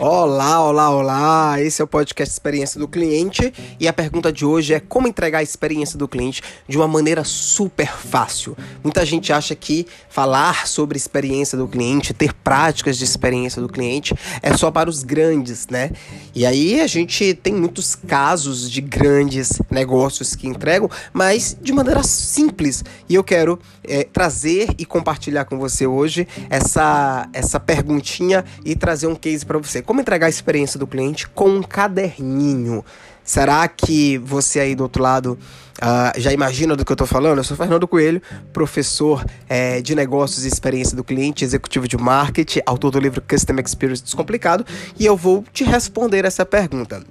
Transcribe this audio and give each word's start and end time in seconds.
Olá, 0.00 0.64
olá, 0.64 0.90
olá! 0.90 1.60
Esse 1.60 1.82
é 1.82 1.84
o 1.84 1.88
podcast 1.88 2.32
Experiência 2.32 2.78
do 2.78 2.86
Cliente 2.86 3.52
e 3.80 3.88
a 3.88 3.92
pergunta 3.92 4.32
de 4.32 4.46
hoje 4.46 4.72
é 4.72 4.78
como 4.78 5.08
entregar 5.08 5.40
a 5.40 5.42
experiência 5.42 5.98
do 5.98 6.06
cliente 6.06 6.40
de 6.68 6.76
uma 6.76 6.86
maneira 6.86 7.24
super 7.24 7.88
fácil. 7.88 8.56
Muita 8.84 9.04
gente 9.04 9.32
acha 9.32 9.56
que 9.56 9.88
falar 10.08 10.68
sobre 10.68 10.96
experiência 10.96 11.58
do 11.58 11.66
cliente, 11.66 12.14
ter 12.14 12.32
práticas 12.32 12.96
de 12.96 13.02
experiência 13.02 13.60
do 13.60 13.68
cliente 13.68 14.14
é 14.40 14.56
só 14.56 14.70
para 14.70 14.88
os 14.88 15.02
grandes, 15.02 15.66
né? 15.66 15.90
E 16.32 16.46
aí 16.46 16.80
a 16.80 16.86
gente 16.86 17.34
tem 17.34 17.52
muitos 17.52 17.96
casos 17.96 18.70
de 18.70 18.80
grandes 18.80 19.60
negócios 19.68 20.36
que 20.36 20.46
entregam, 20.46 20.88
mas 21.12 21.56
de 21.60 21.72
maneira 21.72 22.04
simples. 22.04 22.84
E 23.08 23.16
eu 23.16 23.24
quero 23.24 23.58
é, 23.82 24.04
trazer 24.04 24.68
e 24.78 24.86
compartilhar 24.86 25.44
com 25.44 25.58
você 25.58 25.88
hoje 25.88 26.28
essa, 26.48 27.28
essa 27.32 27.58
perguntinha 27.58 28.44
e 28.64 28.76
trazer 28.76 29.08
um 29.08 29.16
case 29.16 29.44
para 29.44 29.58
você. 29.58 29.82
Como 29.88 30.02
entregar 30.02 30.26
a 30.26 30.28
experiência 30.28 30.78
do 30.78 30.86
cliente 30.86 31.26
com 31.26 31.48
um 31.48 31.62
caderninho? 31.62 32.84
Será 33.24 33.66
que 33.66 34.18
você 34.18 34.60
aí 34.60 34.74
do 34.74 34.82
outro 34.82 35.02
lado 35.02 35.38
uh, 35.78 36.20
já 36.20 36.30
imagina 36.30 36.76
do 36.76 36.84
que 36.84 36.92
eu 36.92 36.94
estou 36.94 37.06
falando? 37.06 37.38
Eu 37.38 37.44
sou 37.44 37.56
Fernando 37.56 37.88
Coelho, 37.88 38.20
professor 38.52 39.24
é, 39.48 39.80
de 39.80 39.94
negócios 39.94 40.44
e 40.44 40.48
experiência 40.48 40.94
do 40.94 41.02
cliente, 41.02 41.42
executivo 41.42 41.88
de 41.88 41.96
marketing, 41.96 42.60
autor 42.66 42.90
do 42.90 43.00
livro 43.00 43.22
Custom 43.22 43.54
Experience 43.64 44.02
Descomplicado, 44.02 44.62
e 44.98 45.06
eu 45.06 45.16
vou 45.16 45.42
te 45.54 45.64
responder 45.64 46.26
essa 46.26 46.44
pergunta. 46.44 47.02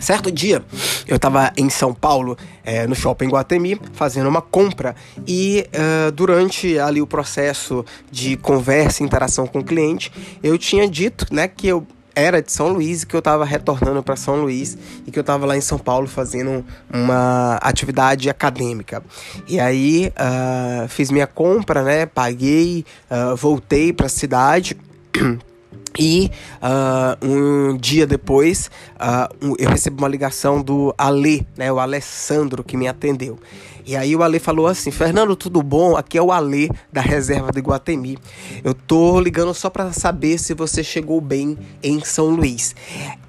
Certo 0.00 0.32
dia, 0.32 0.64
eu 1.06 1.16
estava 1.16 1.52
em 1.56 1.70
São 1.70 1.94
Paulo, 1.94 2.36
é, 2.64 2.86
no 2.86 2.94
shopping 2.94 3.28
Guatemi, 3.28 3.80
fazendo 3.92 4.28
uma 4.28 4.42
compra 4.42 4.96
e 5.26 5.64
uh, 5.68 6.10
durante 6.10 6.78
ali 6.78 7.00
o 7.00 7.06
processo 7.06 7.84
de 8.10 8.36
conversa 8.36 9.02
e 9.02 9.06
interação 9.06 9.46
com 9.46 9.60
o 9.60 9.64
cliente, 9.64 10.12
eu 10.42 10.58
tinha 10.58 10.88
dito 10.88 11.26
né, 11.32 11.46
que 11.46 11.68
eu 11.68 11.86
era 12.14 12.42
de 12.42 12.52
São 12.52 12.68
Luís 12.68 13.02
e 13.02 13.06
que 13.06 13.14
eu 13.14 13.20
estava 13.20 13.44
retornando 13.44 14.02
para 14.02 14.16
São 14.16 14.36
Luís 14.36 14.76
e 15.06 15.10
que 15.10 15.18
eu 15.18 15.22
estava 15.22 15.46
lá 15.46 15.56
em 15.56 15.60
São 15.60 15.78
Paulo 15.78 16.06
fazendo 16.06 16.64
uma 16.92 17.56
atividade 17.56 18.28
acadêmica. 18.28 19.02
E 19.48 19.58
aí 19.58 20.12
uh, 20.16 20.88
fiz 20.88 21.10
minha 21.10 21.26
compra, 21.26 21.82
né? 21.82 22.06
Paguei, 22.06 22.84
uh, 23.10 23.36
voltei 23.36 23.92
para 23.92 24.06
a 24.06 24.10
cidade. 24.10 24.76
E 25.98 26.30
uh, 26.62 27.26
um 27.26 27.76
dia 27.76 28.06
depois 28.06 28.70
uh, 28.96 29.54
eu 29.58 29.68
recebo 29.68 29.98
uma 29.98 30.08
ligação 30.08 30.62
do 30.62 30.94
Ale, 30.96 31.46
né, 31.56 31.72
o 31.72 31.78
Alessandro 31.78 32.64
que 32.64 32.76
me 32.76 32.88
atendeu. 32.88 33.38
E 33.84 33.96
aí 33.96 34.14
o 34.14 34.22
Ale 34.22 34.38
falou 34.38 34.66
assim: 34.66 34.90
Fernando, 34.90 35.34
tudo 35.34 35.62
bom? 35.62 35.96
Aqui 35.96 36.16
é 36.16 36.22
o 36.22 36.30
Ale 36.30 36.70
da 36.92 37.00
reserva 37.00 37.50
de 37.50 37.60
Guatemi. 37.60 38.18
Eu 38.62 38.74
tô 38.74 39.20
ligando 39.20 39.52
só 39.52 39.68
para 39.68 39.92
saber 39.92 40.38
se 40.38 40.54
você 40.54 40.84
chegou 40.84 41.20
bem 41.20 41.58
em 41.82 42.00
São 42.04 42.28
Luís. 42.28 42.74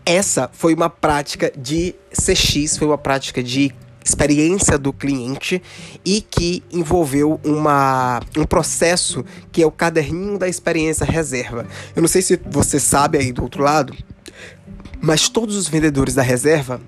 Essa 0.05 0.49
foi 0.53 0.73
uma 0.73 0.89
prática 0.89 1.51
de 1.57 1.95
CX, 2.11 2.77
foi 2.77 2.87
uma 2.87 2.97
prática 2.97 3.41
de 3.41 3.73
experiência 4.03 4.77
do 4.77 4.91
cliente 4.91 5.61
e 6.03 6.21
que 6.21 6.63
envolveu 6.71 7.39
uma, 7.43 8.19
um 8.37 8.45
processo 8.45 9.23
que 9.51 9.61
é 9.61 9.65
o 9.65 9.71
caderninho 9.71 10.37
da 10.37 10.47
experiência 10.47 11.05
reserva. 11.05 11.65
Eu 11.95 12.01
não 12.01 12.09
sei 12.09 12.21
se 12.21 12.39
você 12.45 12.79
sabe 12.79 13.17
aí 13.17 13.31
do 13.31 13.43
outro 13.43 13.63
lado, 13.63 13.95
mas 15.01 15.29
todos 15.29 15.55
os 15.55 15.67
vendedores 15.67 16.15
da 16.15 16.21
reserva 16.21 16.81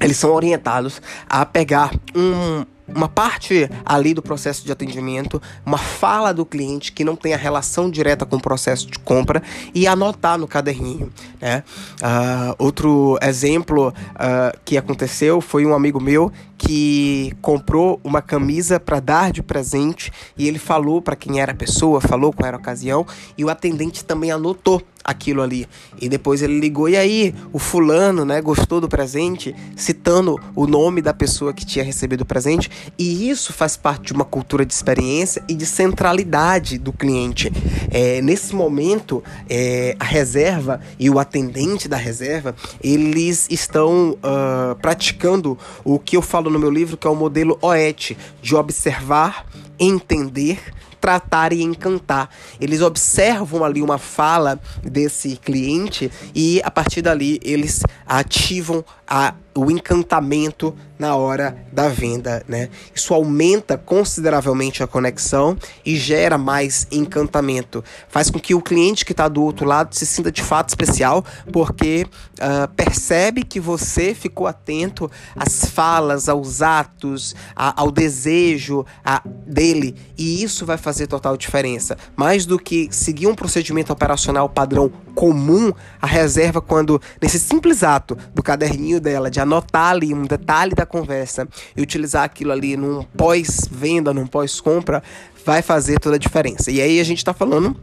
eles 0.00 0.16
são 0.16 0.32
orientados 0.32 1.00
a 1.28 1.44
pegar 1.44 1.92
um 2.14 2.64
uma 2.94 3.08
parte 3.08 3.68
ali 3.84 4.14
do 4.14 4.22
processo 4.22 4.64
de 4.64 4.72
atendimento, 4.72 5.40
uma 5.64 5.78
fala 5.78 6.32
do 6.32 6.44
cliente 6.44 6.92
que 6.92 7.04
não 7.04 7.16
tem 7.16 7.34
a 7.34 7.36
relação 7.36 7.90
direta 7.90 8.24
com 8.26 8.36
o 8.36 8.40
processo 8.40 8.86
de 8.86 8.98
compra 8.98 9.42
e 9.74 9.86
anotar 9.86 10.38
no 10.38 10.46
caderninho. 10.46 11.12
Né? 11.40 11.62
Uh, 12.00 12.54
outro 12.58 13.18
exemplo 13.22 13.88
uh, 13.88 14.58
que 14.64 14.76
aconteceu 14.76 15.40
foi 15.40 15.64
um 15.66 15.74
amigo 15.74 16.00
meu 16.00 16.32
que 16.62 17.32
comprou 17.40 17.98
uma 18.04 18.20
camisa 18.20 18.78
para 18.78 19.00
dar 19.00 19.32
de 19.32 19.42
presente 19.42 20.12
e 20.36 20.46
ele 20.46 20.58
falou 20.58 21.00
para 21.00 21.16
quem 21.16 21.40
era 21.40 21.52
a 21.52 21.54
pessoa, 21.54 22.02
falou 22.02 22.34
qual 22.34 22.46
era 22.46 22.58
a 22.58 22.60
ocasião 22.60 23.06
e 23.36 23.42
o 23.42 23.48
atendente 23.48 24.04
também 24.04 24.30
anotou 24.30 24.82
aquilo 25.02 25.40
ali. 25.40 25.66
E 25.98 26.08
depois 26.08 26.42
ele 26.42 26.60
ligou 26.60 26.86
e 26.86 26.96
aí 26.96 27.34
o 27.50 27.58
fulano, 27.58 28.26
né, 28.26 28.42
gostou 28.42 28.80
do 28.80 28.88
presente, 28.88 29.54
citando 29.74 30.38
o 30.54 30.66
nome 30.66 31.00
da 31.00 31.14
pessoa 31.14 31.54
que 31.54 31.64
tinha 31.64 31.84
recebido 31.84 32.20
o 32.22 32.26
presente, 32.26 32.70
e 32.98 33.30
isso 33.30 33.52
faz 33.52 33.76
parte 33.76 34.08
de 34.08 34.12
uma 34.12 34.24
cultura 34.24 34.66
de 34.66 34.74
experiência 34.74 35.42
e 35.48 35.54
de 35.54 35.64
centralidade 35.64 36.76
do 36.76 36.92
cliente. 36.92 37.50
É, 37.90 38.20
nesse 38.20 38.54
momento, 38.54 39.22
é, 39.48 39.96
a 39.98 40.04
reserva 40.04 40.80
e 40.98 41.08
o 41.08 41.18
atendente 41.18 41.88
da 41.88 41.96
reserva, 41.96 42.54
eles 42.82 43.46
estão 43.50 44.10
uh, 44.10 44.74
praticando 44.80 45.56
o 45.84 45.98
que 45.98 46.16
eu 46.16 46.22
falo 46.22 46.49
no 46.50 46.58
meu 46.58 46.70
livro, 46.70 46.96
que 46.96 47.06
é 47.06 47.10
o 47.10 47.14
modelo 47.14 47.58
OET, 47.62 48.16
de 48.42 48.54
observar, 48.54 49.46
entender, 49.78 50.60
tratar 51.00 51.52
e 51.52 51.62
encantar. 51.62 52.28
Eles 52.60 52.82
observam 52.82 53.64
ali 53.64 53.80
uma 53.80 53.98
fala 53.98 54.60
desse 54.82 55.36
cliente 55.36 56.10
e 56.34 56.60
a 56.62 56.70
partir 56.70 57.02
dali 57.02 57.40
eles 57.42 57.82
ativam 58.06 58.84
a 59.10 59.34
o 59.54 59.70
encantamento 59.70 60.74
na 60.98 61.16
hora 61.16 61.56
da 61.72 61.88
venda, 61.88 62.42
né? 62.46 62.68
Isso 62.94 63.12
aumenta 63.12 63.76
consideravelmente 63.76 64.82
a 64.82 64.86
conexão 64.86 65.56
e 65.84 65.96
gera 65.96 66.38
mais 66.38 66.86
encantamento. 66.90 67.82
Faz 68.08 68.30
com 68.30 68.38
que 68.38 68.54
o 68.54 68.62
cliente 68.62 69.04
que 69.04 69.12
está 69.12 69.26
do 69.26 69.42
outro 69.42 69.66
lado 69.66 69.94
se 69.94 70.06
sinta 70.06 70.30
de 70.30 70.42
fato 70.42 70.68
especial, 70.68 71.24
porque 71.52 72.06
uh, 72.34 72.68
percebe 72.74 73.42
que 73.42 73.58
você 73.58 74.14
ficou 74.14 74.46
atento 74.46 75.10
às 75.34 75.64
falas, 75.64 76.28
aos 76.28 76.62
atos, 76.62 77.34
a, 77.56 77.80
ao 77.80 77.90
desejo 77.90 78.84
a, 79.04 79.22
dele, 79.46 79.96
e 80.16 80.42
isso 80.42 80.64
vai 80.64 80.76
fazer 80.76 81.06
total 81.06 81.36
diferença. 81.36 81.96
Mais 82.14 82.46
do 82.46 82.58
que 82.58 82.88
seguir 82.92 83.26
um 83.26 83.34
procedimento 83.34 83.92
operacional 83.92 84.48
padrão 84.48 84.92
comum, 85.20 85.70
a 86.00 86.06
reserva 86.06 86.62
quando 86.62 86.98
nesse 87.20 87.38
simples 87.38 87.82
ato 87.84 88.16
do 88.34 88.42
caderninho 88.42 88.98
dela 88.98 89.30
de 89.30 89.38
anotar 89.38 89.90
ali 89.90 90.14
um 90.14 90.24
detalhe 90.24 90.74
da 90.74 90.86
conversa 90.86 91.46
e 91.76 91.82
utilizar 91.82 92.24
aquilo 92.24 92.50
ali 92.52 92.74
num 92.74 93.02
pós-venda, 93.18 94.14
num 94.14 94.26
pós-compra, 94.26 95.02
vai 95.44 95.60
fazer 95.60 96.00
toda 96.00 96.16
a 96.16 96.18
diferença. 96.18 96.70
E 96.70 96.80
aí 96.80 96.98
a 96.98 97.04
gente 97.04 97.18
está 97.18 97.34
falando 97.34 97.76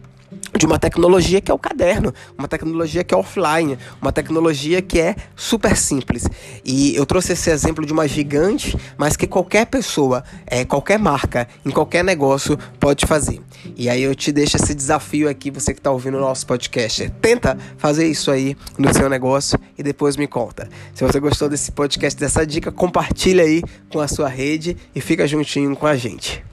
de 0.58 0.66
uma 0.66 0.80
tecnologia 0.80 1.40
que 1.40 1.52
é 1.52 1.54
o 1.54 1.60
caderno, 1.60 2.14
uma 2.38 2.48
tecnologia 2.48 3.04
que 3.04 3.14
é 3.14 3.18
offline, 3.18 3.78
uma 4.02 4.12
tecnologia 4.12 4.82
que 4.82 5.00
é 5.00 5.16
super 5.36 5.76
simples. 5.76 6.28
E 6.66 6.96
eu 6.96 7.06
trouxe 7.06 7.34
esse 7.34 7.50
exemplo 7.50 7.86
de 7.86 7.94
uma 7.94 8.08
gigante, 8.08 8.78
mas 8.98 9.16
que 9.16 9.28
qualquer 9.28 9.66
pessoa, 9.66 10.24
é, 10.46 10.66
qualquer 10.66 11.00
marca, 11.00 11.48
em 11.66 11.70
qualquer 11.70 12.04
negócio 12.04 12.58
pode 12.80 13.06
fazer. 13.06 13.42
E 13.76 13.90
aí 13.90 14.02
eu 14.02 14.16
te 14.16 14.32
deixo 14.32 14.58
esse 14.58 14.74
desafio 14.74 15.30
aqui, 15.30 15.52
você 15.52 15.74
que 15.74 15.80
está 15.80 15.92
ouvindo 15.92 16.18
o 16.18 16.22
nosso 16.22 16.46
podcast. 16.46 17.10
Tenta 17.22 17.58
fazer 17.78 18.08
isso 18.08 18.32
aí 18.32 18.56
no 18.78 18.94
seu 18.94 19.10
negócio 19.10 19.60
e 19.78 19.84
depois 19.84 20.18
me 20.18 20.28
conta. 20.28 20.70
Se 20.94 21.04
você 21.04 21.20
gostou 21.20 21.50
desse 21.50 21.72
podcast, 21.72 22.20
dessa 22.20 22.46
dica, 22.46 22.72
compartilha 22.72 23.44
aí 23.44 23.62
com 23.90 24.00
a 24.00 24.08
sua 24.08 24.28
rede 24.28 24.78
e 24.96 25.02
fica 25.02 25.28
juntinho 25.28 25.76
com 25.76 25.86
a 25.86 25.96
gente. 25.96 26.44